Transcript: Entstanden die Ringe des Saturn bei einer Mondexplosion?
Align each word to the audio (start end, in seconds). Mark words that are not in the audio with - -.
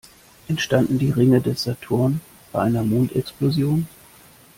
Entstanden 0.47 0.97
die 0.97 1.11
Ringe 1.11 1.41
des 1.41 1.61
Saturn 1.61 2.21
bei 2.51 2.59
einer 2.61 2.81
Mondexplosion? 2.81 3.87